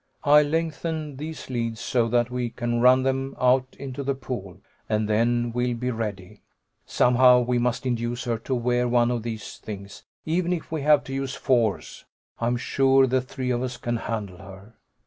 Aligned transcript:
I'll 0.23 0.43
lengthen 0.47 1.17
these 1.17 1.47
leads 1.51 1.79
so 1.79 2.07
that 2.07 2.31
we 2.31 2.49
can 2.49 2.81
run 2.81 3.03
them 3.03 3.35
out 3.39 3.75
into 3.77 4.01
the 4.01 4.15
pool, 4.15 4.59
and 4.89 5.07
then 5.07 5.51
we'll 5.53 5.75
be 5.77 5.91
ready. 5.91 6.41
Somehow 6.87 7.41
we 7.41 7.59
must 7.59 7.85
induce 7.85 8.23
her 8.23 8.39
to 8.39 8.55
wear 8.55 8.87
one 8.87 9.11
of 9.11 9.21
these 9.21 9.57
things, 9.59 10.01
even 10.25 10.53
if 10.53 10.71
we 10.71 10.81
have 10.81 11.03
to 11.03 11.13
use 11.13 11.35
force. 11.35 12.05
I'm 12.39 12.57
sure 12.57 13.05
the 13.05 13.21
three 13.21 13.51
of 13.51 13.61
us 13.61 13.77
can 13.77 13.97
handle 13.97 14.39
her." 14.39 14.73